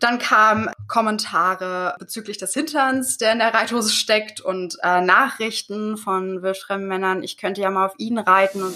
Dann 0.00 0.18
kamen 0.18 0.70
Kommentare 0.88 1.94
bezüglich 1.98 2.38
des 2.38 2.54
Hinterns, 2.54 3.18
der 3.18 3.32
in 3.32 3.38
der 3.38 3.52
Reithose 3.52 3.92
steckt 3.92 4.40
und 4.40 4.78
äh, 4.82 5.02
Nachrichten 5.02 5.98
von 5.98 6.40
wildfremden 6.40 6.88
Männern, 6.88 7.22
ich 7.22 7.36
könnte 7.36 7.60
ja 7.60 7.70
mal 7.70 7.84
auf 7.84 7.92
ihn 7.98 8.16
reiten. 8.16 8.62
Und 8.62 8.74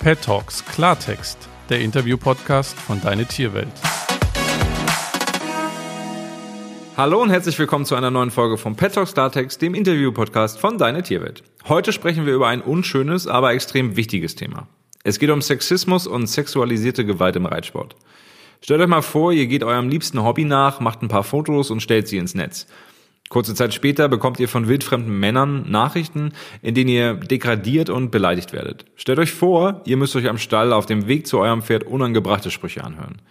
Pet 0.00 0.22
Talks 0.22 0.64
Klartext, 0.64 1.36
der 1.70 1.80
Interview-Podcast 1.80 2.78
von 2.78 3.00
Deine 3.00 3.26
Tierwelt. 3.26 3.72
Hallo 6.96 7.20
und 7.20 7.30
herzlich 7.30 7.58
willkommen 7.58 7.84
zu 7.84 7.96
einer 7.96 8.12
neuen 8.12 8.30
Folge 8.30 8.58
vom 8.58 8.76
Pet 8.76 8.94
Talks 8.94 9.14
Klartext, 9.14 9.60
dem 9.60 9.74
Interview-Podcast 9.74 10.60
von 10.60 10.78
Deine 10.78 11.02
Tierwelt. 11.02 11.42
Heute 11.66 11.92
sprechen 11.92 12.26
wir 12.26 12.34
über 12.34 12.46
ein 12.46 12.62
unschönes, 12.62 13.26
aber 13.26 13.52
extrem 13.54 13.96
wichtiges 13.96 14.36
Thema. 14.36 14.68
Es 15.04 15.18
geht 15.18 15.30
um 15.30 15.42
Sexismus 15.42 16.06
und 16.06 16.26
sexualisierte 16.26 17.04
Gewalt 17.04 17.36
im 17.36 17.46
Reitsport. 17.46 17.96
Stellt 18.60 18.80
euch 18.80 18.88
mal 18.88 19.02
vor, 19.02 19.32
ihr 19.32 19.46
geht 19.46 19.64
eurem 19.64 19.88
liebsten 19.88 20.22
Hobby 20.22 20.44
nach, 20.44 20.78
macht 20.78 21.02
ein 21.02 21.08
paar 21.08 21.24
Fotos 21.24 21.70
und 21.70 21.80
stellt 21.80 22.06
sie 22.06 22.18
ins 22.18 22.34
Netz. 22.34 22.66
Kurze 23.28 23.54
Zeit 23.54 23.72
später 23.72 24.08
bekommt 24.08 24.38
ihr 24.38 24.48
von 24.48 24.68
wildfremden 24.68 25.18
Männern 25.18 25.68
Nachrichten, 25.68 26.32
in 26.60 26.74
denen 26.74 26.90
ihr 26.90 27.14
degradiert 27.14 27.88
und 27.88 28.10
beleidigt 28.10 28.52
werdet. 28.52 28.84
Stellt 28.94 29.18
euch 29.18 29.32
vor, 29.32 29.80
ihr 29.86 29.96
müsst 29.96 30.14
euch 30.14 30.28
am 30.28 30.38
Stall 30.38 30.72
auf 30.72 30.86
dem 30.86 31.08
Weg 31.08 31.26
zu 31.26 31.38
eurem 31.38 31.62
Pferd 31.62 31.84
unangebrachte 31.84 32.50
Sprüche 32.50 32.84
anhören. 32.84 33.22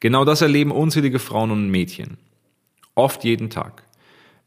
Genau 0.00 0.24
das 0.24 0.40
erleben 0.40 0.72
unzählige 0.72 1.18
Frauen 1.18 1.50
und 1.50 1.70
Mädchen. 1.70 2.16
Oft 2.94 3.22
jeden 3.22 3.50
Tag. 3.50 3.84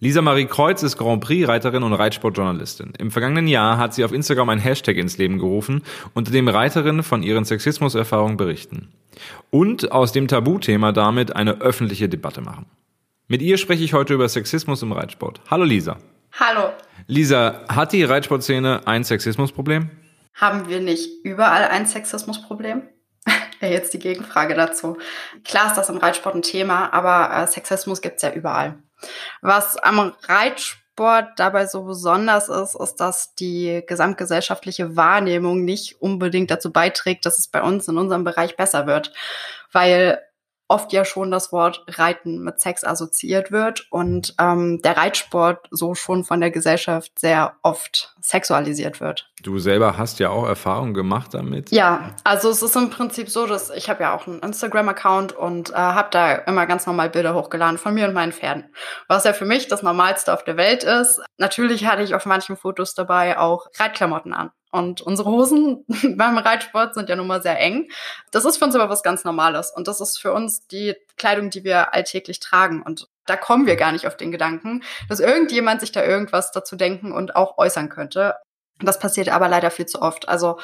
Lisa 0.03 0.21
Marie 0.21 0.47
Kreuz 0.47 0.83
ist 0.83 0.97
Grand 0.97 1.23
Prix-Reiterin 1.23 1.81
und 1.81 1.93
Reitsportjournalistin. 1.93 2.91
Im 2.99 3.09
vergangenen 3.09 3.47
Jahr 3.47 3.77
hat 3.77 3.93
sie 3.93 4.03
auf 4.03 4.11
Instagram 4.11 4.49
ein 4.49 4.59
Hashtag 4.59 4.97
ins 4.97 5.17
Leben 5.17 5.39
gerufen, 5.39 5.81
unter 6.13 6.29
dem 6.29 6.49
Reiterinnen 6.49 7.03
von 7.03 7.23
ihren 7.23 7.45
Sexismuserfahrungen 7.45 8.35
berichten. 8.35 8.91
Und 9.49 9.93
aus 9.93 10.11
dem 10.11 10.27
Tabuthema 10.27 10.91
damit 10.91 11.37
eine 11.37 11.61
öffentliche 11.61 12.09
Debatte 12.09 12.41
machen. 12.41 12.65
Mit 13.29 13.41
ihr 13.41 13.57
spreche 13.57 13.85
ich 13.85 13.93
heute 13.93 14.15
über 14.15 14.27
Sexismus 14.27 14.81
im 14.81 14.91
Reitsport. 14.91 15.39
Hallo 15.49 15.63
Lisa. 15.63 15.95
Hallo. 16.37 16.73
Lisa, 17.07 17.61
hat 17.69 17.93
die 17.93 18.03
Reitsportszene 18.03 18.81
ein 18.85 19.05
Sexismusproblem? 19.05 19.89
Haben 20.33 20.67
wir 20.67 20.81
nicht 20.81 21.23
überall 21.23 21.69
ein 21.69 21.85
Sexismusproblem? 21.85 22.81
Jetzt 23.61 23.93
die 23.93 23.99
Gegenfrage 23.99 24.53
dazu. 24.53 24.97
Klar 25.45 25.67
ist 25.67 25.77
das 25.77 25.87
im 25.87 25.95
Reitsport 25.95 26.35
ein 26.35 26.41
Thema, 26.41 26.91
aber 26.91 27.33
äh, 27.33 27.47
Sexismus 27.47 28.01
gibt's 28.01 28.21
ja 28.21 28.33
überall. 28.33 28.75
Was 29.41 29.77
am 29.77 30.13
Reitsport 30.27 31.31
dabei 31.37 31.65
so 31.65 31.83
besonders 31.83 32.49
ist, 32.49 32.75
ist, 32.75 32.95
dass 32.97 33.35
die 33.35 33.83
gesamtgesellschaftliche 33.87 34.95
Wahrnehmung 34.95 35.63
nicht 35.65 36.01
unbedingt 36.01 36.51
dazu 36.51 36.71
beiträgt, 36.71 37.25
dass 37.25 37.39
es 37.39 37.47
bei 37.47 37.61
uns 37.61 37.87
in 37.87 37.97
unserem 37.97 38.23
Bereich 38.23 38.55
besser 38.55 38.87
wird. 38.87 39.13
Weil 39.71 40.21
oft 40.73 40.91
ja 40.91 41.05
schon 41.05 41.29
das 41.29 41.51
Wort 41.51 41.85
Reiten 41.87 42.39
mit 42.39 42.59
Sex 42.59 42.83
assoziiert 42.83 43.51
wird 43.51 43.85
und 43.91 44.33
ähm, 44.39 44.81
der 44.81 44.97
Reitsport 44.97 45.67
so 45.69 45.93
schon 45.93 46.23
von 46.23 46.41
der 46.41 46.49
Gesellschaft 46.49 47.19
sehr 47.19 47.57
oft 47.61 48.15
sexualisiert 48.21 48.99
wird. 48.99 49.29
Du 49.43 49.59
selber 49.59 49.99
hast 49.99 50.19
ja 50.19 50.31
auch 50.31 50.47
Erfahrungen 50.47 50.95
gemacht 50.95 51.35
damit. 51.35 51.69
Ja, 51.69 52.15
also 52.23 52.49
es 52.49 52.63
ist 52.63 52.75
im 52.75 52.89
Prinzip 52.89 53.29
so, 53.29 53.45
dass 53.45 53.69
ich 53.69 53.87
habe 53.87 54.01
ja 54.01 54.15
auch 54.15 54.25
einen 54.25 54.39
Instagram-Account 54.39 55.33
und 55.33 55.69
äh, 55.69 55.75
habe 55.75 56.07
da 56.09 56.33
immer 56.33 56.65
ganz 56.65 56.87
normal 56.87 57.11
Bilder 57.11 57.35
hochgeladen 57.35 57.77
von 57.77 57.93
mir 57.93 58.07
und 58.07 58.15
meinen 58.15 58.31
Pferden. 58.31 58.73
Was 59.07 59.25
ja 59.25 59.33
für 59.33 59.45
mich 59.45 59.67
das 59.67 59.83
Normalste 59.83 60.33
auf 60.33 60.43
der 60.43 60.57
Welt 60.57 60.83
ist. 60.83 61.21
Natürlich 61.37 61.85
hatte 61.85 62.01
ich 62.01 62.15
auf 62.15 62.25
manchen 62.25 62.57
Fotos 62.57 62.95
dabei 62.95 63.37
auch 63.37 63.67
Reitklamotten 63.77 64.33
an. 64.33 64.49
Und 64.73 65.01
unsere 65.01 65.29
Hosen 65.29 65.85
beim 66.17 66.35
Reitsport 66.35 66.95
sind 66.95 67.07
ja 67.07 67.15
nun 67.15 67.27
mal 67.27 67.43
sehr 67.43 67.59
eng. 67.59 67.91
Das 68.31 68.43
ist 68.43 68.57
für 68.57 68.65
uns 68.65 68.73
aber 68.73 68.89
was 68.89 69.03
ganz 69.03 69.23
Normales. 69.23 69.71
Und 69.71 69.87
das 69.87 70.01
ist 70.01 70.19
für 70.19 70.33
uns 70.33 70.65
die 70.65 70.95
Kleidung, 71.15 71.51
die 71.51 71.63
wir 71.63 71.93
alltäglich 71.93 72.39
tragen. 72.39 72.81
Und 72.81 73.07
da 73.27 73.37
kommen 73.37 73.67
wir 73.67 73.75
gar 73.75 73.91
nicht 73.91 74.07
auf 74.07 74.17
den 74.17 74.31
Gedanken, 74.31 74.83
dass 75.09 75.19
irgendjemand 75.19 75.81
sich 75.81 75.91
da 75.91 76.03
irgendwas 76.03 76.51
dazu 76.51 76.75
denken 76.75 77.11
und 77.11 77.35
auch 77.35 77.59
äußern 77.59 77.89
könnte. 77.89 78.33
Das 78.79 78.97
passiert 78.97 79.29
aber 79.29 79.47
leider 79.47 79.69
viel 79.69 79.85
zu 79.85 80.01
oft. 80.01 80.27
Also 80.27 80.57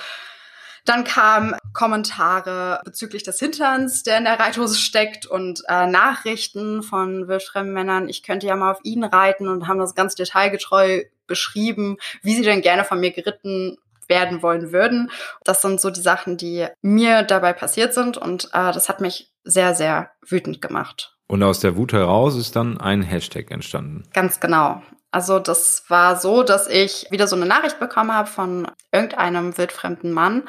dann 0.86 1.04
kamen 1.04 1.56
Kommentare 1.74 2.82
bezüglich 2.84 3.22
des 3.22 3.38
Hinterns, 3.38 4.02
der 4.02 4.18
in 4.18 4.24
der 4.24 4.40
Reithose 4.40 4.76
steckt 4.76 5.28
und 5.28 5.62
äh, 5.68 5.86
Nachrichten 5.86 6.82
von 6.82 7.28
wildfremden 7.28 7.74
Männern, 7.74 8.10
ich 8.10 8.24
könnte 8.24 8.48
ja 8.48 8.56
mal 8.56 8.72
auf 8.72 8.80
ihn 8.82 9.04
reiten 9.04 9.48
und 9.48 9.68
haben 9.68 9.78
das 9.78 9.94
ganz 9.94 10.16
detailgetreu 10.16 11.04
beschrieben, 11.28 11.98
wie 12.24 12.34
sie 12.34 12.42
denn 12.42 12.62
gerne 12.62 12.86
von 12.86 13.00
mir 13.00 13.12
geritten 13.12 13.78
werden 14.10 14.42
wollen 14.42 14.74
würden. 14.74 15.12
Das 15.44 15.62
sind 15.62 15.80
so 15.80 15.90
die 15.90 16.02
Sachen, 16.02 16.36
die 16.36 16.68
mir 16.82 17.24
dabei 17.24 17.54
passiert 17.54 17.94
sind 17.94 18.18
und 18.18 18.46
äh, 18.54 18.72
das 18.72 18.90
hat 18.90 19.00
mich 19.00 19.32
sehr, 19.44 19.76
sehr 19.76 20.12
wütend 20.28 20.62
gemacht. 20.62 21.16
Und 21.28 21.44
aus 21.44 21.60
der 21.60 21.78
Wut 21.78 21.94
heraus 21.94 22.36
ist 22.36 22.56
dann 22.56 22.80
ein 22.80 23.04
Hashtag 23.04 23.52
entstanden. 23.52 24.04
Ganz 24.14 24.40
genau. 24.40 24.82
Also 25.12 25.40
das 25.40 25.86
war 25.88 26.18
so, 26.18 26.44
dass 26.44 26.68
ich 26.68 27.08
wieder 27.10 27.26
so 27.26 27.36
eine 27.36 27.48
Nachricht 27.48 27.80
bekommen 27.80 28.14
habe 28.14 28.30
von 28.30 28.68
irgendeinem 28.92 29.58
wildfremden 29.58 30.12
Mann, 30.12 30.44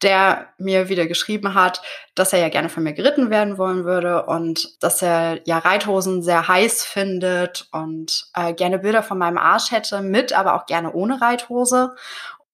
der 0.00 0.46
mir 0.56 0.88
wieder 0.88 1.06
geschrieben 1.06 1.52
hat, 1.52 1.82
dass 2.14 2.32
er 2.32 2.38
ja 2.38 2.48
gerne 2.48 2.70
von 2.70 2.82
mir 2.82 2.94
geritten 2.94 3.28
werden 3.28 3.58
wollen 3.58 3.84
würde 3.84 4.24
und 4.24 4.82
dass 4.82 5.02
er 5.02 5.40
ja 5.44 5.58
Reithosen 5.58 6.22
sehr 6.22 6.48
heiß 6.48 6.82
findet 6.82 7.68
und 7.72 8.30
äh, 8.34 8.54
gerne 8.54 8.78
Bilder 8.78 9.02
von 9.02 9.18
meinem 9.18 9.36
Arsch 9.36 9.70
hätte, 9.70 10.00
mit, 10.00 10.32
aber 10.32 10.54
auch 10.54 10.64
gerne 10.64 10.92
ohne 10.94 11.20
Reithose 11.20 11.94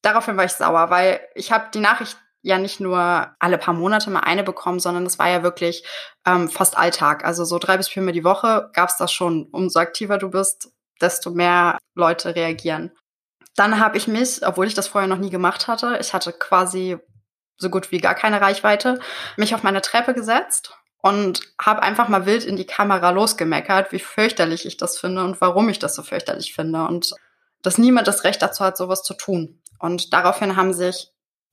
daraufhin 0.03 0.37
war 0.37 0.45
ich 0.45 0.53
sauer, 0.53 0.91
weil 0.91 1.21
ich 1.35 1.53
habe 1.53 1.67
die 1.73 1.81
Nachricht 1.81 2.19
ja 2.43 2.59
nicht 2.59 2.81
nur 2.81 3.35
alle 3.39 3.57
paar 3.57 3.75
Monate 3.75 4.11
mal 4.11 4.21
eine 4.21 4.43
bekommen, 4.43 4.81
sondern 4.81 5.07
es 5.07 5.19
war 5.19 5.29
ja 5.29 5.43
wirklich 5.43 5.85
ähm, 6.27 6.49
fast 6.49 6.77
Alltag. 6.77 7.25
Also 7.25 7.45
so 7.45 7.59
drei 7.59 7.77
bis 7.77 7.89
viermal 7.89 8.13
die 8.13 8.25
Woche 8.25 8.71
gab's 8.75 8.97
das 8.97 9.13
schon. 9.13 9.49
Umso 9.53 9.79
aktiver 9.79 10.19
du 10.19 10.29
bist, 10.29 10.73
desto 11.01 11.31
mehr 11.31 11.79
Leute 11.95 12.35
reagieren. 12.35 12.93
Dann 13.55 13.79
habe 13.79 13.97
ich 13.97 14.09
mich, 14.09 14.45
obwohl 14.47 14.67
ich 14.67 14.75
das 14.75 14.89
vorher 14.89 15.09
noch 15.09 15.19
nie 15.19 15.31
gemacht 15.31 15.69
hatte, 15.69 15.99
ich 16.01 16.13
hatte 16.15 16.33
quasi 16.33 16.99
so 17.59 17.71
gut 17.71 17.93
wie 17.93 17.99
gar 17.99 18.15
keine 18.15 18.41
Reichweite, 18.41 18.99
mich 19.37 19.55
auf 19.55 19.63
meine 19.63 19.83
Treppe 19.83 20.15
gesetzt 20.15 20.75
und 21.03 21.43
habe 21.61 21.83
einfach 21.83 22.09
mal 22.09 22.27
wild 22.27 22.45
in 22.45 22.57
die 22.57 22.67
Kamera 22.67 23.11
losgemeckert, 23.11 23.93
wie 23.93 23.99
fürchterlich 23.99 24.67
ich 24.67 24.79
das 24.79 24.99
finde 24.99 25.23
und 25.23 25.41
warum 25.41 25.69
ich 25.69 25.79
das 25.79 25.95
so 25.95 26.03
fürchterlich 26.03 26.55
finde 26.55 26.87
und 26.87 27.13
dass 27.63 27.79
niemand 27.79 28.09
das 28.09 28.25
Recht 28.25 28.43
dazu 28.43 28.65
hat, 28.65 28.77
sowas 28.77 29.03
zu 29.03 29.15
tun. 29.15 29.62
Und 29.83 30.13
daraufhin 30.13 30.57
haben 30.57 30.73
sich 30.73 31.09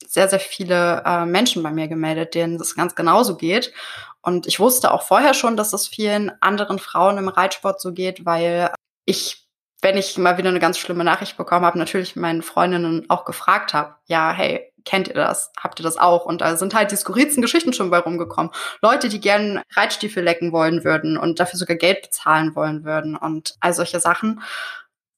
sehr, 0.05 0.29
sehr 0.29 0.39
viele 0.39 1.03
äh, 1.03 1.25
Menschen 1.25 1.63
bei 1.63 1.71
mir 1.71 1.87
gemeldet, 1.87 2.35
denen 2.35 2.59
das 2.59 2.75
ganz 2.75 2.93
genauso 2.95 3.35
geht. 3.35 3.73
Und 4.21 4.45
ich 4.45 4.59
wusste 4.59 4.91
auch 4.91 5.01
vorher 5.01 5.33
schon, 5.33 5.57
dass 5.57 5.73
es 5.73 5.87
vielen 5.87 6.31
anderen 6.41 6.77
Frauen 6.77 7.17
im 7.17 7.27
Reitsport 7.27 7.81
so 7.81 7.91
geht, 7.91 8.25
weil 8.25 8.71
ich, 9.05 9.47
wenn 9.81 9.97
ich 9.97 10.17
mal 10.17 10.37
wieder 10.37 10.49
eine 10.49 10.59
ganz 10.59 10.77
schlimme 10.77 11.03
Nachricht 11.03 11.37
bekommen 11.37 11.65
habe, 11.65 11.79
natürlich 11.79 12.15
meinen 12.15 12.43
Freundinnen 12.43 13.09
auch 13.09 13.25
gefragt 13.25 13.73
habe, 13.73 13.95
ja, 14.05 14.31
hey, 14.31 14.71
kennt 14.85 15.07
ihr 15.07 15.15
das? 15.15 15.51
Habt 15.59 15.79
ihr 15.79 15.83
das 15.83 15.97
auch? 15.97 16.25
Und 16.25 16.41
da 16.41 16.55
sind 16.55 16.75
halt 16.75 16.91
die 16.91 16.97
skurrilsten 16.97 17.41
Geschichten 17.41 17.73
schon 17.73 17.89
bei 17.89 17.97
rumgekommen. 17.97 18.51
Leute, 18.81 19.09
die 19.09 19.19
gern 19.19 19.61
Reitstiefel 19.73 20.23
lecken 20.23 20.51
wollen 20.51 20.83
würden 20.83 21.17
und 21.17 21.39
dafür 21.39 21.57
sogar 21.57 21.77
Geld 21.77 22.03
bezahlen 22.03 22.55
wollen 22.55 22.83
würden 22.83 23.15
und 23.15 23.55
all 23.59 23.73
solche 23.73 23.99
Sachen. 23.99 24.41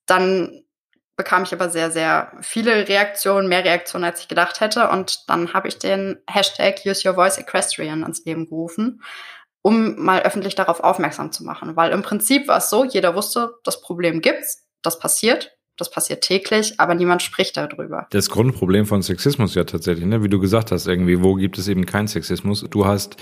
Dann 0.05 0.63
bekam 1.15 1.43
ich 1.43 1.53
aber 1.53 1.69
sehr, 1.69 1.91
sehr 1.91 2.31
viele 2.41 2.87
Reaktionen, 2.87 3.47
mehr 3.47 3.63
Reaktionen, 3.63 4.05
als 4.05 4.21
ich 4.21 4.27
gedacht 4.27 4.59
hätte. 4.59 4.89
Und 4.89 5.29
dann 5.29 5.53
habe 5.53 5.67
ich 5.67 5.77
den 5.77 6.17
Hashtag 6.27 6.81
Use 6.85 7.07
Your 7.07 7.15
Voice 7.15 7.37
Equestrian 7.37 8.03
ins 8.03 8.25
Leben 8.25 8.47
gerufen, 8.47 9.03
um 9.61 10.01
mal 10.03 10.23
öffentlich 10.23 10.55
darauf 10.55 10.79
aufmerksam 10.81 11.31
zu 11.31 11.43
machen. 11.43 11.75
Weil 11.75 11.91
im 11.91 12.01
Prinzip 12.01 12.47
war 12.47 12.57
es 12.57 12.69
so, 12.69 12.83
jeder 12.85 13.15
wusste, 13.15 13.53
das 13.63 13.81
Problem 13.81 14.21
gibt's, 14.21 14.67
das 14.81 14.99
passiert. 14.99 15.57
Das 15.77 15.89
passiert 15.89 16.21
täglich, 16.21 16.79
aber 16.79 16.95
niemand 16.95 17.21
spricht 17.21 17.57
darüber. 17.57 18.07
Das 18.11 18.29
Grundproblem 18.29 18.85
von 18.85 19.01
Sexismus 19.01 19.55
ja 19.55 19.63
tatsächlich, 19.63 20.05
ne? 20.05 20.21
wie 20.21 20.29
du 20.29 20.39
gesagt 20.39 20.71
hast, 20.71 20.87
irgendwie, 20.87 21.23
wo 21.23 21.35
gibt 21.35 21.57
es 21.57 21.67
eben 21.67 21.85
keinen 21.85 22.07
Sexismus? 22.07 22.65
Du 22.69 22.85
hast 22.85 23.15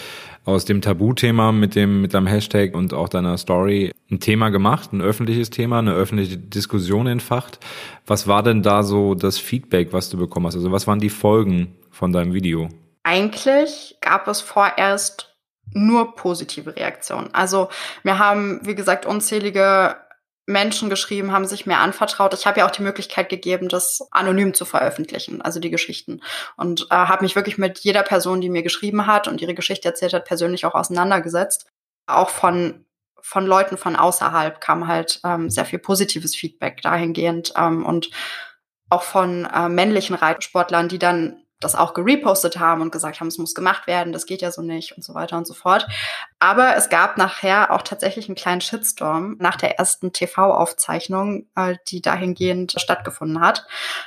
aus 0.46 0.66
dem 0.66 0.82
Tabuthema 0.82 1.52
mit 1.52 1.76
dem, 1.76 2.02
mit 2.02 2.14
deinem 2.14 2.28
Hashtag 2.28 2.74
und 2.74 2.94
auch 2.94 3.08
deiner 3.08 3.38
Story 3.38 3.92
ein 4.12 4.20
Thema 4.20 4.50
gemacht, 4.50 4.92
ein 4.92 5.02
öffentliches 5.02 5.52
Thema, 5.52 5.80
eine 5.80 5.94
öffentliche 5.94 6.38
Diskussion 6.38 7.08
entfacht. 7.08 7.60
Was 8.06 8.28
war 8.28 8.44
denn 8.44 8.64
da 8.64 8.84
so 8.84 9.16
das 9.16 9.38
Feedback, 9.38 9.94
was 9.94 10.10
du 10.10 10.18
bekommen 10.18 10.48
hast? 10.48 10.56
Also 10.56 10.72
was 10.72 10.88
waren 10.88 11.00
die 11.00 11.10
Folgen 11.10 11.76
von 11.92 12.12
deinem 12.12 12.34
Video? 12.34 12.70
Eigentlich 13.04 13.98
gab 14.02 14.28
es 14.28 14.42
vorerst 14.42 15.30
nur 15.74 16.16
positive 16.16 16.76
Reaktionen. 16.76 17.30
Also 17.34 17.70
wir 18.04 18.20
haben, 18.20 18.60
wie 18.64 18.76
gesagt, 18.76 19.06
unzählige 19.06 19.96
Menschen 20.50 20.90
geschrieben, 20.90 21.32
haben 21.32 21.46
sich 21.46 21.66
mir 21.66 21.78
anvertraut. 21.78 22.34
Ich 22.34 22.46
habe 22.46 22.60
ja 22.60 22.66
auch 22.68 22.72
die 22.72 22.82
Möglichkeit 22.82 23.30
gegeben, 23.30 23.70
das 23.70 24.08
anonym 24.12 24.54
zu 24.54 24.66
veröffentlichen, 24.66 25.42
also 25.42 25.60
die 25.60 25.70
Geschichten. 25.70 26.22
Und 26.58 26.88
äh, 26.90 26.96
habe 26.96 27.24
mich 27.24 27.36
wirklich 27.36 27.58
mit 27.58 27.80
jeder 27.80 28.04
Person, 28.04 28.42
die 28.42 28.50
mir 28.50 28.64
geschrieben 28.64 29.06
hat 29.06 29.28
und 29.28 29.42
ihre 29.42 29.54
Geschichte 29.54 29.88
erzählt 29.88 30.14
hat, 30.14 30.26
persönlich 30.26 30.66
auch 30.66 30.76
auseinandergesetzt. 30.76 31.68
Auch 32.08 32.30
von 32.30 32.86
von 33.22 33.46
Leuten 33.46 33.78
von 33.78 33.98
außerhalb 33.98 34.62
kam 34.62 34.88
halt 34.88 35.20
ähm, 35.26 35.50
sehr 35.50 35.66
viel 35.66 35.80
positives 35.80 36.36
Feedback 36.36 36.82
dahingehend 36.82 37.54
ähm, 37.58 37.86
und 37.86 38.10
auch 38.90 39.04
von 39.04 39.46
äh, 39.46 39.70
männlichen 39.70 40.16
Reitsportlern, 40.16 40.88
die 40.88 41.00
dann 41.00 41.44
das 41.60 41.76
auch 41.76 41.94
gerepostet 41.94 42.58
haben 42.58 42.82
und 42.82 42.92
gesagt 42.92 43.20
haben, 43.20 43.28
es 43.28 43.38
muss 43.38 43.54
gemacht 43.54 43.86
werden, 43.86 44.14
das 44.14 44.26
geht 44.26 44.42
ja 44.42 44.52
so 44.52 44.62
nicht 44.62 44.96
und 44.96 45.04
so 45.04 45.14
weiter 45.14 45.38
und 45.38 45.46
so 45.46 45.54
fort. 45.54 45.88
Aber 46.40 46.76
es 46.76 46.90
gab 46.90 47.18
nachher 47.18 47.72
auch 47.72 47.82
tatsächlich 47.82 48.30
einen 48.30 48.36
kleinen 48.36 48.62
Shitstorm 48.62 49.36
nach 49.40 49.58
der 49.58 49.78
ersten 49.78 50.14
TV-Aufzeichnung, 50.14 51.48
äh, 51.56 51.76
die 51.88 52.02
dahingehend 52.02 52.76
stattgefunden 52.78 53.42
hat. 53.42 53.66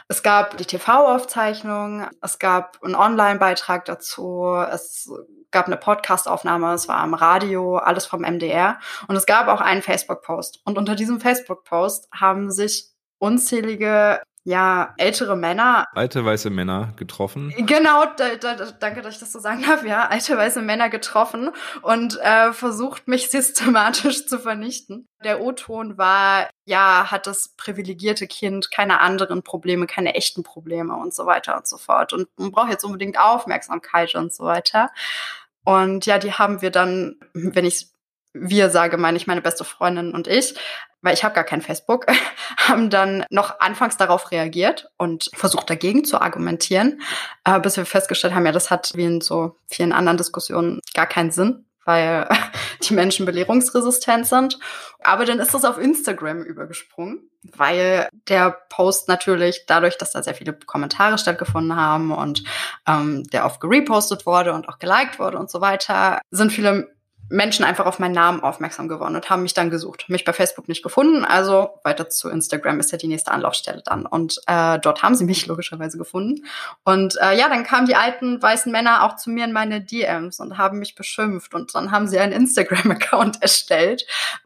Es 0.08 0.22
gab 0.22 0.56
die 0.56 0.64
TV-Aufzeichnung, 0.64 2.06
es 2.22 2.38
gab 2.38 2.82
einen 2.82 2.94
Online-Beitrag 2.94 3.84
dazu, 3.84 4.55
es 4.72 5.10
gab 5.50 5.66
eine 5.66 5.76
Podcast-Aufnahme, 5.76 6.72
es 6.72 6.88
war 6.88 6.96
am 6.96 7.12
Radio, 7.12 7.76
alles 7.76 8.06
vom 8.06 8.22
MDR 8.22 8.78
und 9.08 9.16
es 9.16 9.26
gab 9.26 9.48
auch 9.48 9.60
einen 9.60 9.82
Facebook-Post. 9.82 10.62
Und 10.64 10.78
unter 10.78 10.94
diesem 10.94 11.20
Facebook-Post 11.20 12.08
haben 12.12 12.50
sich 12.50 12.88
unzählige 13.19 14.22
ja, 14.44 14.94
ältere 14.97 15.37
Männer. 15.37 15.87
Alte 15.94 16.25
weiße 16.25 16.50
Männer 16.50 16.93
getroffen. 16.97 17.55
Genau, 17.56 18.05
da, 18.17 18.35
da, 18.35 18.55
danke, 18.73 19.00
dass 19.00 19.15
ich 19.15 19.21
das 19.21 19.31
so 19.31 19.39
sagen 19.39 19.62
darf, 19.62 19.85
ja, 19.85 20.09
alte 20.09 20.37
weiße 20.37 20.62
Männer 20.62 20.89
getroffen 20.89 21.50
und 21.83 22.19
äh, 22.21 22.53
versucht, 22.53 23.06
mich 23.06 23.31
systematisch 23.31 24.27
zu 24.27 24.41
vernichten. 24.41 25.06
Der 25.23 25.41
O-Ton 25.41 25.97
war, 25.97 26.50
ja, 26.65 27.11
hat 27.11 27.29
das 27.29 27.55
privilegierte 27.56 28.27
Kind 28.27 28.73
keine 28.73 29.00
anderen 29.00 29.44
Probleme, 29.44 29.87
keine 29.87 30.15
echten 30.17 30.43
Probleme 30.43 30.97
und 30.97 31.15
so 31.15 31.27
weiter 31.27 31.56
und 31.56 31.69
so 31.69 31.79
fort. 31.79 32.12
Und 32.12 32.29
man 32.37 32.50
braucht 32.50 32.71
jetzt 32.71 32.85
unbedingt 32.85 33.19
Aufmerksamkeit 33.19 34.15
und 34.17 34.35
so 34.35 34.44
weiter. 34.44 34.91
Und 35.65 36.06
ja, 36.06 36.19
die 36.19 36.33
haben 36.33 36.61
wir 36.62 36.71
dann, 36.73 37.21
wenn 37.33 37.65
ich 37.65 37.93
wir 38.35 38.71
sage, 38.71 38.97
meine 38.97 39.17
ich 39.19 39.27
meine 39.27 39.43
beste 39.43 39.65
Freundin 39.65 40.15
und 40.15 40.27
ich, 40.27 40.55
weil 41.02 41.14
ich 41.14 41.25
habe 41.25 41.34
gar 41.34 41.44
kein 41.44 41.60
Facebook, 41.60 42.06
haben 42.56 42.88
dann 42.88 43.26
noch 43.28 43.60
anfangs 43.60 43.96
darauf 43.96 44.31
reagiert 44.31 44.90
und 44.96 45.31
versucht 45.34 45.69
dagegen 45.69 46.04
zu 46.04 46.20
argumentieren, 46.20 47.02
äh, 47.44 47.60
bis 47.60 47.76
wir 47.76 47.84
festgestellt 47.84 48.34
haben, 48.34 48.46
ja, 48.46 48.52
das 48.52 48.70
hat 48.70 48.93
wie 48.94 49.04
in 49.04 49.20
so 49.20 49.56
vielen 49.69 49.93
anderen 49.93 50.16
Diskussionen 50.16 50.81
gar 50.94 51.06
keinen 51.06 51.31
Sinn, 51.31 51.66
weil 51.84 52.28
die 52.88 52.94
Menschen 52.94 53.26
belehrungsresistent 53.26 54.26
sind. 54.26 54.58
Aber 55.02 55.25
dann 55.25 55.40
ist 55.40 55.54
das 55.54 55.64
auf 55.64 55.78
Instagram 55.78 56.43
übergesprungen, 56.43 57.28
weil 57.43 58.08
der 58.28 58.56
Post 58.69 59.08
natürlich 59.08 59.64
dadurch, 59.66 59.98
dass 59.98 60.12
da 60.12 60.22
sehr 60.22 60.34
viele 60.34 60.52
Kommentare 60.52 61.19
stattgefunden 61.19 61.76
haben 61.76 62.12
und 62.12 62.44
ähm, 62.87 63.25
der 63.25 63.44
oft 63.44 63.60
gerepostet 63.60 64.26
wurde 64.26 64.52
und 64.52 64.69
auch 64.69 64.78
geliked 64.78 65.19
wurde 65.19 65.38
und 65.38 65.50
so 65.50 65.60
weiter, 65.60 66.20
sind 66.31 66.52
viele 66.52 66.94
Menschen 67.28 67.64
einfach 67.64 67.86
auf 67.86 67.98
meinen 67.98 68.14
Namen 68.14 68.42
aufmerksam 68.42 68.88
geworden 68.88 69.16
und 69.16 69.30
haben 69.30 69.42
mich 69.42 69.54
dann 69.54 69.70
gesucht. 69.70 70.06
Mich 70.08 70.24
bei 70.24 70.32
Facebook 70.32 70.69
nicht 70.69 70.82
gefunden, 70.82 71.24
also 71.24 71.70
weiter 71.82 72.08
zu 72.08 72.28
Instagram 72.28 72.80
ist 72.80 72.92
ja 72.92 72.98
die 72.98 73.08
nächste 73.08 73.30
Anlaufstelle 73.30 73.82
dann. 73.84 74.06
Und 74.06 74.38
äh, 74.46 74.78
dort 74.78 75.02
haben 75.02 75.14
sie 75.14 75.24
mich 75.24 75.46
logischerweise 75.48 75.98
gefunden. 75.98 76.44
Und 76.84 77.16
äh, 77.20 77.36
ja, 77.38 77.48
dann 77.48 77.64
kamen 77.64 77.86
die 77.86 77.96
alten 77.96 78.40
weißen 78.42 78.70
Männer 78.70 79.04
auch 79.04 79.16
zu 79.16 79.30
mir 79.30 79.44
in 79.44 79.52
meine 79.52 79.80
DMs 79.80 80.40
und 80.40 80.58
haben 80.58 80.78
mich 80.78 80.94
beschimpft. 80.94 81.54
Und 81.54 81.74
dann 81.74 81.90
haben 81.90 82.06
sie 82.06 82.19
einen 82.19 82.32
Instagram-Account 82.32 83.38
erstellt 83.42 84.04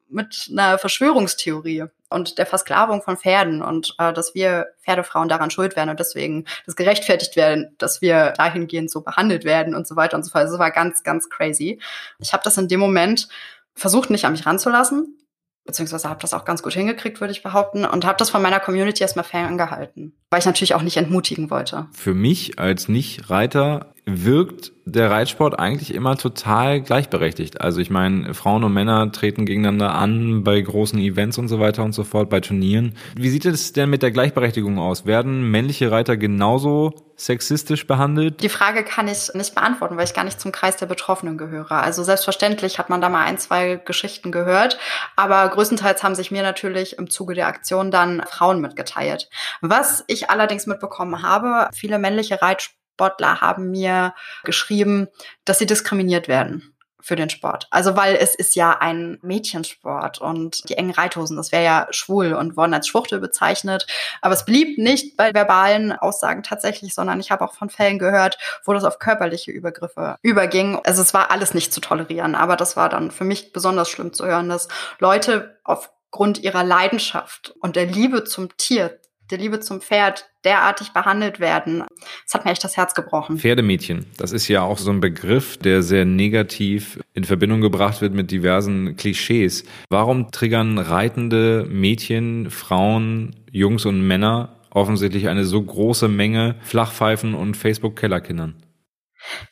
mit 0.08 0.48
einer 0.50 0.78
Verschwörungstheorie 0.78 1.84
und 2.08 2.38
der 2.38 2.46
Versklavung 2.46 3.02
von 3.02 3.16
Pferden 3.16 3.62
und 3.62 3.94
äh, 3.98 4.12
dass 4.12 4.34
wir 4.34 4.68
Pferdefrauen 4.84 5.28
daran 5.28 5.50
schuld 5.50 5.76
werden 5.76 5.90
und 5.90 6.00
deswegen 6.00 6.44
das 6.64 6.76
gerechtfertigt 6.76 7.36
werden, 7.36 7.74
dass 7.78 8.00
wir 8.00 8.32
dahingehend 8.36 8.90
so 8.90 9.00
behandelt 9.00 9.44
werden 9.44 9.74
und 9.74 9.86
so 9.86 9.96
weiter 9.96 10.16
und 10.16 10.24
so 10.24 10.30
fort. 10.30 10.44
Also 10.44 10.54
es 10.54 10.60
war 10.60 10.70
ganz, 10.70 11.02
ganz 11.02 11.28
crazy. 11.28 11.80
Ich 12.18 12.32
habe 12.32 12.44
das 12.44 12.58
in 12.58 12.68
dem 12.68 12.80
Moment 12.80 13.28
versucht, 13.74 14.10
nicht 14.10 14.24
an 14.24 14.32
mich 14.32 14.46
ranzulassen, 14.46 15.18
beziehungsweise 15.64 16.08
habe 16.08 16.20
das 16.20 16.32
auch 16.32 16.44
ganz 16.44 16.62
gut 16.62 16.72
hingekriegt, 16.72 17.20
würde 17.20 17.32
ich 17.32 17.42
behaupten, 17.42 17.84
und 17.84 18.04
habe 18.04 18.16
das 18.18 18.30
von 18.30 18.40
meiner 18.40 18.60
Community 18.60 19.02
erstmal 19.02 19.24
ferngehalten, 19.24 20.16
weil 20.30 20.40
ich 20.40 20.46
natürlich 20.46 20.74
auch 20.74 20.82
nicht 20.82 20.96
entmutigen 20.96 21.50
wollte. 21.50 21.86
Für 21.92 22.14
mich 22.14 22.58
als 22.58 22.88
Nicht-Reiter 22.88 23.92
wirkt 24.06 24.72
der 24.84 25.10
Reitsport 25.10 25.58
eigentlich 25.58 25.92
immer 25.92 26.16
total 26.16 26.80
gleichberechtigt. 26.80 27.60
Also 27.60 27.80
ich 27.80 27.90
meine, 27.90 28.34
Frauen 28.34 28.62
und 28.62 28.72
Männer 28.72 29.10
treten 29.10 29.44
gegeneinander 29.44 29.96
an 29.96 30.44
bei 30.44 30.60
großen 30.60 31.00
Events 31.00 31.38
und 31.38 31.48
so 31.48 31.58
weiter 31.58 31.82
und 31.82 31.92
so 31.92 32.04
fort, 32.04 32.30
bei 32.30 32.38
Turnieren. 32.40 32.94
Wie 33.16 33.30
sieht 33.30 33.44
es 33.46 33.72
denn 33.72 33.90
mit 33.90 34.02
der 34.02 34.12
Gleichberechtigung 34.12 34.78
aus? 34.78 35.06
Werden 35.06 35.50
männliche 35.50 35.90
Reiter 35.90 36.16
genauso 36.16 36.94
sexistisch 37.16 37.86
behandelt? 37.86 38.42
Die 38.42 38.48
Frage 38.48 38.84
kann 38.84 39.08
ich 39.08 39.34
nicht 39.34 39.54
beantworten, 39.56 39.96
weil 39.96 40.04
ich 40.04 40.14
gar 40.14 40.22
nicht 40.22 40.40
zum 40.40 40.52
Kreis 40.52 40.76
der 40.76 40.86
Betroffenen 40.86 41.36
gehöre. 41.36 41.72
Also 41.72 42.04
selbstverständlich 42.04 42.78
hat 42.78 42.90
man 42.90 43.00
da 43.00 43.08
mal 43.08 43.24
ein, 43.24 43.38
zwei 43.38 43.80
Geschichten 43.84 44.30
gehört, 44.30 44.78
aber 45.16 45.48
größtenteils 45.48 46.04
haben 46.04 46.14
sich 46.14 46.30
mir 46.30 46.42
natürlich 46.42 46.98
im 46.98 47.10
Zuge 47.10 47.34
der 47.34 47.48
Aktion 47.48 47.90
dann 47.90 48.22
Frauen 48.28 48.60
mitgeteilt. 48.60 49.30
Was 49.62 50.04
ich 50.06 50.15
allerdings 50.30 50.66
mitbekommen 50.66 51.22
habe, 51.22 51.70
viele 51.74 51.98
männliche 51.98 52.42
Reitsportler 52.42 52.76
Sportler 52.96 53.42
haben 53.42 53.70
mir 53.70 54.14
geschrieben, 54.44 55.08
dass 55.44 55.58
sie 55.58 55.66
diskriminiert 55.66 56.28
werden 56.28 56.72
für 57.02 57.14
den 57.14 57.30
Sport. 57.30 57.68
Also 57.70 57.94
weil 57.94 58.16
es 58.16 58.34
ist 58.34 58.56
ja 58.56 58.78
ein 58.80 59.18
Mädchensport 59.22 60.18
und 60.18 60.68
die 60.68 60.78
engen 60.78 60.90
Reithosen, 60.90 61.36
das 61.36 61.52
wäre 61.52 61.62
ja 61.62 61.86
schwul 61.90 62.32
und 62.32 62.56
wurden 62.56 62.74
als 62.74 62.88
Schwuchtel 62.88 63.20
bezeichnet. 63.20 63.86
Aber 64.22 64.34
es 64.34 64.46
blieb 64.46 64.78
nicht 64.78 65.16
bei 65.16 65.32
verbalen 65.32 65.92
Aussagen 65.92 66.42
tatsächlich, 66.42 66.94
sondern 66.94 67.20
ich 67.20 67.30
habe 67.30 67.44
auch 67.44 67.54
von 67.54 67.68
Fällen 67.68 67.98
gehört, 67.98 68.38
wo 68.64 68.72
das 68.72 68.82
auf 68.82 68.98
körperliche 68.98 69.52
Übergriffe 69.52 70.16
überging. 70.22 70.80
Also 70.84 71.02
es 71.02 71.14
war 71.14 71.30
alles 71.30 71.52
nicht 71.52 71.72
zu 71.72 71.80
tolerieren, 71.80 72.34
aber 72.34 72.56
das 72.56 72.76
war 72.76 72.88
dann 72.88 73.10
für 73.10 73.24
mich 73.24 73.52
besonders 73.52 73.90
schlimm 73.90 74.14
zu 74.14 74.26
hören, 74.26 74.48
dass 74.48 74.68
Leute 74.98 75.60
aufgrund 75.64 76.38
ihrer 76.38 76.64
Leidenschaft 76.64 77.54
und 77.60 77.76
der 77.76 77.86
Liebe 77.86 78.24
zum 78.24 78.56
Tier 78.56 78.98
der 79.30 79.38
Liebe 79.38 79.60
zum 79.60 79.80
Pferd 79.80 80.28
derartig 80.44 80.92
behandelt 80.92 81.40
werden. 81.40 81.84
Das 82.24 82.34
hat 82.34 82.44
mir 82.44 82.52
echt 82.52 82.64
das 82.64 82.76
Herz 82.76 82.94
gebrochen. 82.94 83.38
Pferdemädchen, 83.38 84.06
das 84.16 84.32
ist 84.32 84.48
ja 84.48 84.62
auch 84.62 84.78
so 84.78 84.90
ein 84.90 85.00
Begriff, 85.00 85.56
der 85.56 85.82
sehr 85.82 86.04
negativ 86.04 87.00
in 87.14 87.24
Verbindung 87.24 87.60
gebracht 87.60 88.00
wird 88.00 88.14
mit 88.14 88.30
diversen 88.30 88.96
Klischees. 88.96 89.64
Warum 89.90 90.30
triggern 90.30 90.78
reitende 90.78 91.66
Mädchen, 91.68 92.50
Frauen, 92.50 93.34
Jungs 93.50 93.84
und 93.86 94.06
Männer 94.06 94.56
offensichtlich 94.70 95.28
eine 95.28 95.44
so 95.44 95.62
große 95.62 96.08
Menge 96.08 96.56
Flachpfeifen 96.62 97.34
und 97.34 97.56
Facebook-Kellerkindern? 97.56 98.62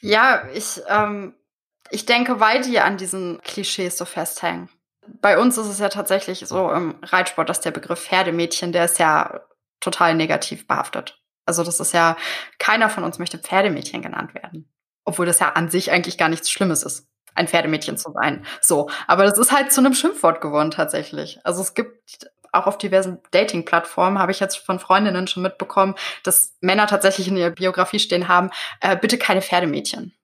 Ja, 0.00 0.42
ich, 0.54 0.80
ähm, 0.88 1.34
ich 1.90 2.06
denke, 2.06 2.40
weil 2.40 2.62
die 2.62 2.78
an 2.78 2.96
diesen 2.96 3.40
Klischees 3.42 3.96
so 3.96 4.04
festhängen. 4.04 4.68
Bei 5.20 5.38
uns 5.38 5.58
ist 5.58 5.66
es 5.66 5.78
ja 5.78 5.88
tatsächlich 5.88 6.40
so 6.46 6.70
im 6.70 6.94
Reitsport, 7.02 7.48
dass 7.48 7.60
der 7.60 7.72
Begriff 7.72 8.00
Pferdemädchen, 8.00 8.72
der 8.72 8.84
ist 8.86 8.98
ja 8.98 9.40
total 9.84 10.14
negativ 10.14 10.66
behaftet. 10.66 11.20
Also 11.46 11.62
das 11.62 11.80
ist 11.80 11.92
ja, 11.92 12.16
keiner 12.58 12.88
von 12.88 13.04
uns 13.04 13.18
möchte 13.18 13.38
Pferdemädchen 13.38 14.02
genannt 14.02 14.34
werden. 14.34 14.68
Obwohl 15.04 15.26
das 15.26 15.38
ja 15.38 15.50
an 15.50 15.68
sich 15.68 15.90
eigentlich 15.90 16.16
gar 16.16 16.28
nichts 16.28 16.50
Schlimmes 16.50 16.82
ist, 16.82 17.06
ein 17.34 17.48
Pferdemädchen 17.48 17.98
zu 17.98 18.12
sein. 18.12 18.44
So. 18.60 18.88
Aber 19.06 19.24
das 19.24 19.38
ist 19.38 19.52
halt 19.52 19.72
zu 19.72 19.80
einem 19.80 19.94
Schimpfwort 19.94 20.40
geworden 20.40 20.70
tatsächlich. 20.70 21.40
Also 21.44 21.60
es 21.60 21.74
gibt 21.74 22.30
auch 22.52 22.66
auf 22.66 22.78
diversen 22.78 23.18
Dating-Plattformen 23.32 24.18
habe 24.18 24.32
ich 24.32 24.40
jetzt 24.40 24.56
von 24.56 24.78
Freundinnen 24.78 25.26
schon 25.26 25.42
mitbekommen, 25.42 25.96
dass 26.22 26.54
Männer 26.60 26.86
tatsächlich 26.86 27.28
in 27.28 27.36
ihrer 27.36 27.50
Biografie 27.50 27.98
stehen 27.98 28.28
haben, 28.28 28.50
äh, 28.80 28.96
bitte 28.96 29.18
keine 29.18 29.42
Pferdemädchen. 29.42 30.14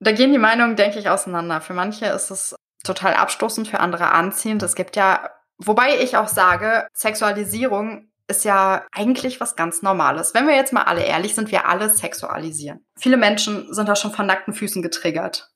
Da 0.00 0.12
gehen 0.12 0.32
die 0.32 0.38
Meinungen, 0.38 0.76
denke 0.76 0.98
ich, 0.98 1.08
auseinander. 1.08 1.60
Für 1.60 1.74
manche 1.74 2.06
ist 2.06 2.30
es 2.30 2.56
total 2.82 3.14
abstoßend, 3.14 3.68
für 3.68 3.80
andere 3.80 4.10
anziehend. 4.10 4.62
Es 4.62 4.74
gibt 4.74 4.96
ja, 4.96 5.30
wobei 5.58 5.98
ich 6.00 6.16
auch 6.16 6.28
sage, 6.28 6.86
Sexualisierung 6.92 8.08
ist 8.28 8.44
ja 8.44 8.84
eigentlich 8.92 9.40
was 9.40 9.56
ganz 9.56 9.82
Normales. 9.82 10.34
Wenn 10.34 10.46
wir 10.46 10.54
jetzt 10.54 10.72
mal 10.72 10.82
alle 10.82 11.04
ehrlich 11.04 11.34
sind, 11.34 11.50
wir 11.50 11.68
alle 11.68 11.90
sexualisieren. 11.90 12.84
Viele 12.98 13.16
Menschen 13.16 13.72
sind 13.72 13.88
da 13.88 13.96
schon 13.96 14.12
von 14.12 14.26
nackten 14.26 14.52
Füßen 14.52 14.82
getriggert. 14.82 15.50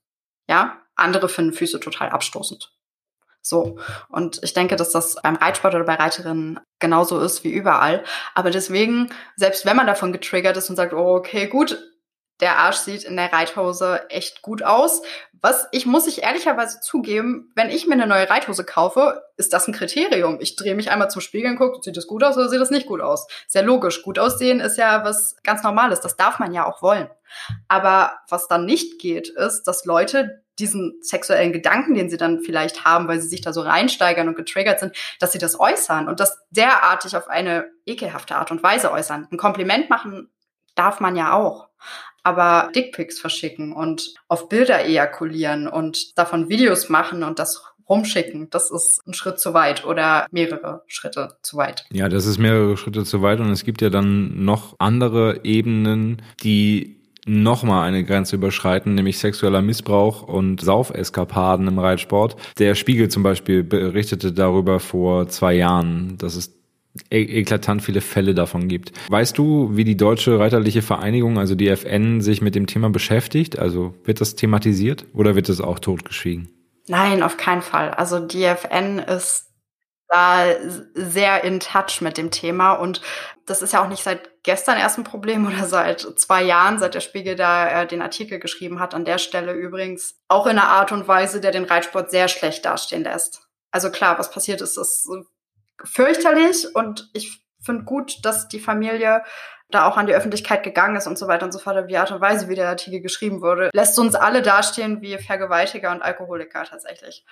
Ja, 0.49 0.81
andere 0.95 1.29
finden 1.29 1.53
Füße 1.53 1.81
total 1.81 2.11
abstoßend. 2.11 2.73
So. 3.43 3.79
Und 4.09 4.41
ich 4.43 4.53
denke, 4.53 4.77
dass 4.77 4.91
das 4.91 5.17
beim 5.23 5.37
Reitsport 5.37 5.75
oder 5.75 5.85
bei 5.85 5.95
Reiterinnen 5.95 6.61
genauso 6.79 7.21
ist 7.21 7.43
wie 7.43 7.51
überall. 7.51 8.05
Aber 8.35 8.51
deswegen, 8.51 9.09
selbst 9.37 9.65
wenn 9.65 9.77
man 9.77 9.87
davon 9.87 10.13
getriggert 10.13 10.57
ist 10.57 10.71
und 10.71 10.77
sagt, 10.77 10.93
oh, 10.93 11.17
okay, 11.17 11.47
gut, 11.47 11.79
der 12.41 12.59
Arsch 12.59 12.77
sieht 12.77 13.05
in 13.05 13.17
der 13.17 13.33
Reithose 13.33 14.09
echt 14.11 14.43
gut 14.43 14.63
aus. 14.63 15.03
Was 15.43 15.69
ich 15.73 15.87
muss 15.87 16.07
ich 16.07 16.23
ehrlicherweise 16.23 16.81
zugeben, 16.81 17.51
wenn 17.55 17.71
ich 17.71 17.87
mir 17.87 17.95
eine 17.95 18.07
neue 18.07 18.29
Reithose 18.29 18.65
kaufe, 18.65 19.23
ist 19.37 19.53
das 19.53 19.67
ein 19.67 19.73
Kriterium. 19.73 20.39
Ich 20.41 20.57
drehe 20.57 20.75
mich 20.75 20.91
einmal 20.91 21.11
zum 21.11 21.23
Spiegel 21.23 21.51
und 21.51 21.57
gucke, 21.57 21.79
sieht 21.83 21.97
das 21.97 22.07
gut 22.07 22.23
aus 22.23 22.37
oder 22.37 22.49
sieht 22.51 22.61
das 22.61 22.71
nicht 22.71 22.87
gut 22.87 23.01
aus? 23.01 23.27
Sehr 23.47 23.63
logisch. 23.63 24.03
Gut 24.03 24.19
aussehen 24.19 24.61
ist 24.61 24.77
ja 24.77 25.03
was 25.05 25.37
ganz 25.43 25.63
Normales. 25.63 26.01
Das 26.01 26.17
darf 26.17 26.39
man 26.39 26.53
ja 26.53 26.67
auch 26.67 26.83
wollen. 26.83 27.09
Aber 27.69 28.19
was 28.29 28.49
dann 28.49 28.67
nicht 28.67 29.01
geht, 29.01 29.29
ist, 29.31 29.63
dass 29.65 29.87
Leute 29.87 30.43
diesen 30.59 30.99
sexuellen 31.01 31.53
Gedanken, 31.53 31.95
den 31.95 32.11
sie 32.11 32.19
dann 32.19 32.41
vielleicht 32.41 32.85
haben, 32.85 33.09
weil 33.09 33.21
sie 33.21 33.29
sich 33.29 33.41
da 33.41 33.55
so 33.55 33.63
reinsteigern 33.63 34.29
und 34.29 34.37
getriggert 34.37 34.79
sind, 34.79 34.95
dass 35.19 35.33
sie 35.33 35.39
das 35.39 35.59
äußern 35.59 36.07
und 36.07 36.21
das 36.21 36.39
derartig 36.51 37.17
auf 37.17 37.29
eine 37.29 37.71
ekelhafte 37.87 38.37
Art 38.37 38.51
und 38.51 38.63
Weise 38.63 38.93
äußern. 38.93 39.27
Ein 39.31 39.39
Kompliment 39.39 39.89
machen 39.89 40.31
darf 40.75 41.01
man 41.01 41.17
ja 41.17 41.33
auch 41.33 41.70
aber 42.23 42.71
Dickpics 42.75 43.19
verschicken 43.19 43.73
und 43.73 44.15
auf 44.29 44.49
Bilder 44.49 44.85
ejakulieren 44.85 45.69
und 45.69 46.19
davon 46.19 46.49
Videos 46.49 46.89
machen 46.89 47.23
und 47.23 47.39
das 47.39 47.63
rumschicken, 47.89 48.49
das 48.51 48.71
ist 48.71 49.01
ein 49.07 49.15
Schritt 49.15 49.41
zu 49.41 49.53
weit 49.53 49.85
oder 49.85 50.27
mehrere 50.31 50.83
Schritte 50.87 51.37
zu 51.43 51.57
weit. 51.57 51.87
Ja, 51.93 52.09
das 52.09 52.25
ist 52.25 52.39
mehrere 52.39 52.77
Schritte 52.77 53.05
zu 53.05 53.21
weit 53.21 53.41
und 53.41 53.51
es 53.51 53.65
gibt 53.65 53.83
ja 53.83 53.91
dann 53.91 54.45
noch 54.45 54.77
andere 54.79 55.41
Ebenen, 55.45 56.23
die 56.43 57.01
nochmal 57.27 57.87
eine 57.87 58.05
Grenze 58.05 58.37
überschreiten, 58.37 58.95
nämlich 58.95 59.19
sexueller 59.19 59.61
Missbrauch 59.61 60.23
und 60.23 60.61
Saufeskapaden 60.61 61.69
im 61.69 61.79
Reitsport. 61.79 62.37
Der 62.59 62.75
Spiegel 62.75 63.09
zum 63.09 63.23
Beispiel 63.23 63.63
berichtete 63.63 64.33
darüber 64.33 64.81
vor 64.81 65.29
zwei 65.29 65.55
Jahren, 65.55 66.17
dass 66.17 66.37
es 66.37 66.60
eklatant 67.11 67.83
viele 67.83 68.01
Fälle 68.01 68.35
davon 68.35 68.69
gibt. 68.69 68.93
Weißt 69.09 69.39
du, 69.39 69.71
wie 69.77 69.85
die 69.85 69.97
Deutsche 69.97 70.39
Reiterliche 70.39 70.83
Vereinigung, 70.83 71.39
also 71.39 71.55
die 71.55 71.69
FN, 71.69 72.21
sich 72.21 72.43
mit 72.43 72.55
dem 72.55 72.67
Thema 72.67 72.91
beschäftigt? 72.91 73.59
Also 73.59 73.95
wird 74.05 74.21
das 74.21 74.35
thematisiert 74.35 75.07
oder 75.15 75.35
wird 75.35 75.49
es 75.49 75.61
auch 75.61 75.79
totgeschwiegen? 75.79 76.49
Nein, 76.89 77.23
auf 77.23 77.37
keinen 77.37 77.63
Fall. 77.63 77.91
Also 77.91 78.19
die 78.19 78.45
FN 78.45 78.99
ist 78.99 79.47
da 80.09 80.45
sehr 80.95 81.45
in 81.45 81.61
touch 81.61 82.01
mit 82.01 82.19
dem 82.19 82.33
Thema 82.33 82.73
und 82.73 83.01
das 83.47 83.63
ist 83.63 83.73
ja 83.73 83.85
auch 83.85 83.89
nicht 83.89 84.03
seit 84.03 84.43
gestern 84.43 84.77
erst 84.77 84.99
ein 84.99 85.05
Problem 85.05 85.47
oder 85.53 85.67
seit 85.67 86.01
zwei 86.01 86.43
Jahren, 86.43 86.81
seit 86.81 86.95
der 86.95 87.01
Spiegel 87.01 87.37
da 87.37 87.83
äh, 87.83 87.87
den 87.87 88.03
Artikel 88.03 88.41
geschrieben 88.41 88.81
hat. 88.81 88.95
An 88.95 89.05
der 89.05 89.19
Stelle 89.19 89.53
übrigens 89.53 90.17
auch 90.27 90.47
in 90.47 90.59
einer 90.59 90.69
Art 90.69 90.91
und 90.91 91.07
Weise, 91.07 91.41
der 91.41 91.53
den 91.53 91.65
Reitsport 91.65 92.11
sehr 92.11 92.27
schlecht 92.27 92.65
dastehen 92.65 93.05
lässt. 93.05 93.47
Also 93.71 93.91
klar, 93.91 94.19
was 94.19 94.33
passiert 94.33 94.61
ist, 94.61 94.77
ist 94.77 95.09
fürchterlich 95.85 96.75
und 96.75 97.11
ich 97.13 97.43
finde 97.61 97.85
gut, 97.85 98.25
dass 98.25 98.49
die 98.49 98.61
Familie 98.61 99.23
da 99.71 99.87
auch 99.87 99.97
an 99.97 100.07
die 100.07 100.15
Öffentlichkeit 100.15 100.63
gegangen 100.63 100.97
ist 100.97 101.07
und 101.07 101.19
so 101.19 101.29
weiter 101.29 101.47
und 101.47 101.53
so 101.53 101.59
fort. 101.59 101.89
Die 101.89 101.97
Art 101.97 102.11
und 102.11 102.21
Weise, 102.21 102.49
wie 102.49 102.55
der 102.55 102.69
Artikel 102.69 103.01
geschrieben 103.01 103.41
wurde, 103.41 103.71
lässt 103.73 103.99
uns 103.99 104.15
alle 104.15 104.43
dastehen 104.43 105.01
wie 105.01 105.17
Vergewaltiger 105.19 105.93
und 105.93 106.03
Alkoholiker 106.03 106.65
tatsächlich. 106.65 107.25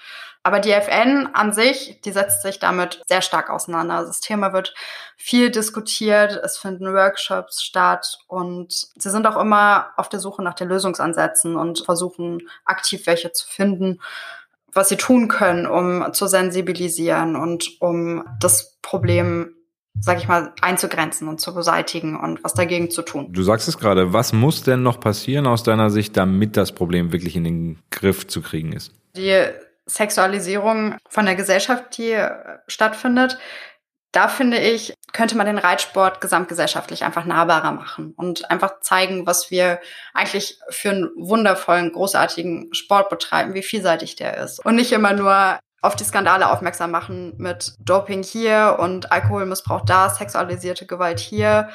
Aber 0.42 0.60
die 0.60 0.70
FN 0.70 1.28
an 1.32 1.52
sich, 1.52 2.00
die 2.02 2.12
setzt 2.12 2.42
sich 2.42 2.58
damit 2.58 3.02
sehr 3.08 3.22
stark 3.22 3.50
auseinander. 3.50 3.94
Also 3.94 4.08
das 4.08 4.20
Thema 4.20 4.52
wird 4.52 4.74
viel 5.16 5.50
diskutiert, 5.50 6.40
es 6.42 6.58
finden 6.58 6.92
Workshops 6.92 7.62
statt 7.62 8.18
und 8.28 8.72
sie 8.72 9.10
sind 9.10 9.26
auch 9.26 9.40
immer 9.40 9.92
auf 9.96 10.08
der 10.08 10.20
Suche 10.20 10.42
nach 10.42 10.54
den 10.54 10.68
Lösungsansätzen 10.68 11.56
und 11.56 11.84
versuchen 11.84 12.48
aktiv 12.64 13.06
welche 13.06 13.32
zu 13.32 13.48
finden 13.48 14.00
was 14.72 14.88
sie 14.88 14.96
tun 14.96 15.28
können, 15.28 15.66
um 15.66 16.12
zu 16.12 16.26
sensibilisieren 16.26 17.36
und 17.36 17.80
um 17.80 18.24
das 18.40 18.78
Problem 18.82 19.54
sag 20.00 20.18
ich 20.18 20.28
mal, 20.28 20.52
einzugrenzen 20.60 21.28
und 21.28 21.40
zu 21.40 21.54
beseitigen 21.54 22.16
und 22.16 22.42
was 22.44 22.54
dagegen 22.54 22.90
zu 22.90 23.02
tun. 23.02 23.32
Du 23.32 23.42
sagst 23.42 23.68
es 23.68 23.78
gerade, 23.78 24.12
was 24.12 24.32
muss 24.32 24.62
denn 24.62 24.82
noch 24.82 25.00
passieren 25.00 25.46
aus 25.46 25.62
deiner 25.62 25.90
Sicht, 25.90 26.16
damit 26.16 26.56
das 26.56 26.72
Problem 26.72 27.12
wirklich 27.12 27.36
in 27.36 27.44
den 27.44 27.78
Griff 27.90 28.26
zu 28.26 28.40
kriegen 28.40 28.72
ist? 28.72 28.92
Die 29.16 29.44
Sexualisierung 29.86 30.96
von 31.08 31.26
der 31.26 31.34
Gesellschaft, 31.34 31.96
die 31.96 32.12
äh, 32.12 32.30
stattfindet, 32.66 33.38
da 34.18 34.26
finde 34.26 34.58
ich, 34.58 34.94
könnte 35.12 35.36
man 35.36 35.46
den 35.46 35.58
Reitsport 35.58 36.20
gesamtgesellschaftlich 36.20 37.04
einfach 37.04 37.24
nahbarer 37.24 37.70
machen 37.70 38.14
und 38.16 38.50
einfach 38.50 38.80
zeigen, 38.80 39.28
was 39.28 39.52
wir 39.52 39.78
eigentlich 40.12 40.58
für 40.70 40.90
einen 40.90 41.10
wundervollen, 41.16 41.92
großartigen 41.92 42.74
Sport 42.74 43.10
betreiben, 43.10 43.54
wie 43.54 43.62
vielseitig 43.62 44.16
der 44.16 44.38
ist. 44.38 44.58
Und 44.66 44.74
nicht 44.74 44.90
immer 44.90 45.12
nur 45.12 45.60
auf 45.82 45.94
die 45.94 46.02
Skandale 46.02 46.50
aufmerksam 46.50 46.90
machen 46.90 47.34
mit 47.38 47.74
Doping 47.78 48.24
hier 48.24 48.78
und 48.80 49.12
Alkoholmissbrauch 49.12 49.84
da, 49.84 50.10
sexualisierte 50.10 50.84
Gewalt 50.84 51.20
hier 51.20 51.68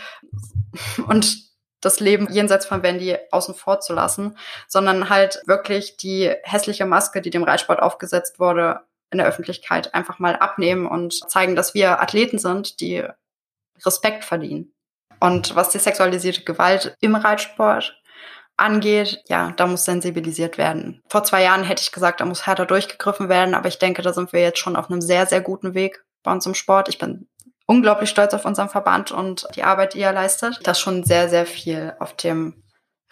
und 1.07 1.37
das 1.79 2.01
Leben 2.01 2.27
jenseits 2.29 2.65
von 2.65 2.83
Wendy 2.83 3.15
außen 3.31 3.55
vor 3.55 3.79
zu 3.79 3.93
lassen, 3.93 4.37
sondern 4.67 5.09
halt 5.09 5.41
wirklich 5.45 5.95
die 5.95 6.29
hässliche 6.43 6.85
Maske, 6.85 7.21
die 7.21 7.29
dem 7.29 7.43
Reitsport 7.43 7.81
aufgesetzt 7.81 8.37
wurde, 8.37 8.81
in 9.13 9.19
der 9.19 9.27
Öffentlichkeit 9.27 9.93
einfach 9.93 10.19
mal 10.19 10.35
abnehmen 10.35 10.85
und 10.85 11.13
zeigen, 11.29 11.55
dass 11.55 11.73
wir 11.73 12.01
Athleten 12.01 12.37
sind, 12.37 12.81
die 12.81 13.03
Respekt 13.85 14.25
verdienen. 14.25 14.73
Und 15.19 15.55
was 15.55 15.69
die 15.69 15.79
sexualisierte 15.79 16.43
Gewalt 16.43 16.97
im 16.99 17.15
Reitsport 17.15 17.97
angeht, 18.57 19.23
ja, 19.27 19.51
da 19.55 19.65
muss 19.65 19.85
sensibilisiert 19.85 20.57
werden. 20.57 21.01
Vor 21.07 21.23
zwei 21.23 21.43
Jahren 21.43 21.63
hätte 21.63 21.81
ich 21.81 21.91
gesagt, 21.91 22.19
da 22.19 22.25
muss 22.25 22.45
härter 22.45 22.65
durchgegriffen 22.65 23.29
werden, 23.29 23.55
aber 23.55 23.67
ich 23.67 23.79
denke, 23.79 24.01
da 24.01 24.13
sind 24.13 24.33
wir 24.33 24.41
jetzt 24.41 24.59
schon 24.59 24.75
auf 24.75 24.89
einem 24.89 25.01
sehr, 25.01 25.25
sehr 25.25 25.41
guten 25.41 25.73
Weg 25.73 26.03
bei 26.23 26.31
uns 26.31 26.45
im 26.45 26.53
Sport. 26.53 26.89
Ich 26.89 26.99
bin 26.99 27.27
unglaublich 27.65 28.09
stolz 28.09 28.33
auf 28.33 28.45
unseren 28.45 28.69
Verband 28.69 29.11
und 29.11 29.47
die 29.55 29.63
Arbeit, 29.63 29.93
die 29.93 30.01
er 30.01 30.13
leistet. 30.13 30.59
Das 30.63 30.77
ist 30.77 30.83
schon 30.83 31.03
sehr, 31.03 31.29
sehr 31.29 31.45
viel 31.45 31.95
auf 31.99 32.15
dem 32.15 32.63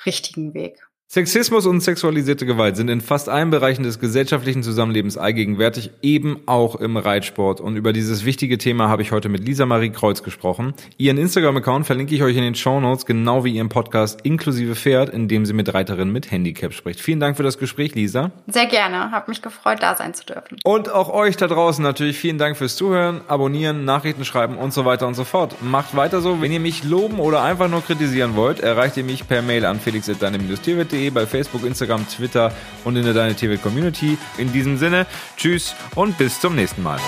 richtigen 0.06 0.54
Weg. 0.54 0.86
Sexismus 1.14 1.66
und 1.66 1.82
sexualisierte 1.82 2.46
Gewalt 2.46 2.78
sind 2.78 2.90
in 2.90 3.02
fast 3.02 3.28
allen 3.28 3.50
Bereichen 3.50 3.84
des 3.84 4.00
gesellschaftlichen 4.00 4.64
Zusammenlebens 4.64 5.18
allgegenwärtig, 5.18 5.92
eben 6.02 6.40
auch 6.46 6.78
im 6.78 6.96
Reitsport. 6.96 7.60
Und 7.60 7.76
über 7.76 7.92
dieses 7.92 8.24
wichtige 8.24 8.58
Thema 8.58 8.88
habe 8.88 9.02
ich 9.02 9.12
heute 9.12 9.28
mit 9.28 9.46
Lisa 9.46 9.66
Marie 9.66 9.90
Kreuz 9.90 10.24
gesprochen. 10.24 10.74
Ihren 10.96 11.18
Instagram-Account 11.18 11.86
verlinke 11.86 12.16
ich 12.16 12.24
euch 12.24 12.38
in 12.38 12.44
den 12.44 12.56
Show 12.56 12.80
Notes, 12.80 13.06
genau 13.06 13.44
wie 13.44 13.52
ihren 13.52 13.68
Podcast 13.68 14.22
inklusive 14.22 14.74
Pferd, 14.74 15.10
in 15.10 15.28
dem 15.28 15.46
sie 15.46 15.52
mit 15.52 15.74
Reiterinnen 15.74 16.14
mit 16.14 16.32
Handicap 16.32 16.72
spricht. 16.72 17.02
Vielen 17.02 17.20
Dank 17.20 17.36
für 17.36 17.44
das 17.44 17.58
Gespräch, 17.58 17.94
Lisa. 17.94 18.32
Sehr 18.48 18.68
gerne, 18.68 19.12
habe 19.12 19.32
mich 19.32 19.42
gefreut, 19.42 19.80
da 19.82 19.98
sein 19.98 20.14
zu 20.14 20.26
dürfen. 20.26 20.60
Und 20.64 20.90
auch 20.90 21.10
euch 21.10 21.36
da 21.36 21.48
draußen 21.48 21.84
natürlich 21.84 22.18
vielen 22.18 22.38
Dank 22.38 22.56
fürs 22.56 22.78
Zuhören, 22.78 23.20
Abonnieren, 23.28 23.84
Nachrichten 23.84 24.24
schreiben 24.24 24.56
und 24.56 24.72
so 24.72 24.86
weiter 24.86 25.08
und 25.08 25.16
so 25.16 25.26
fort. 25.26 25.58
Macht 25.62 25.94
weiter 25.94 26.22
so. 26.22 26.42
Wenn 26.42 26.54
ihr 26.54 26.62
mich 26.62 26.86
loben 26.86 27.20
oder 27.20 27.44
einfach 27.44 27.70
nur 27.70 27.84
kritisieren 27.84 28.38
wollt, 28.38 28.62
erreicht 28.62 28.96
ihr 28.96 29.04
mich 29.04 29.28
per 29.28 29.42
Mail 29.42 29.66
an 29.66 29.82
felix.deine-tierwelt.de 29.82 31.01
bei 31.10 31.26
Facebook, 31.26 31.66
Instagram, 31.66 32.08
Twitter 32.08 32.54
und 32.84 32.96
in 32.96 33.04
der 33.04 33.14
Deine 33.14 33.36
TV 33.36 33.62
Community. 33.62 34.18
In 34.38 34.52
diesem 34.52 34.78
Sinne, 34.78 35.08
tschüss 35.38 35.74
und 35.96 36.18
bis 36.18 36.40
zum 36.40 36.56
nächsten 36.56 36.84
Mal. 36.84 37.00